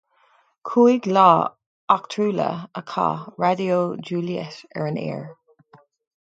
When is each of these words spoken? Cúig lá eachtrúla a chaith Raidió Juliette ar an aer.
Cúig 0.69 1.03
lá 1.15 1.25
eachtrúla 1.95 2.49
a 2.81 2.83
chaith 2.93 3.29
Raidió 3.45 3.77
Juliette 4.09 4.73
ar 4.81 4.89
an 4.95 4.99
aer. 5.05 5.23